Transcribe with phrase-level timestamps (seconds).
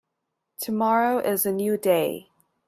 [0.59, 2.31] Tomorrow is a new day.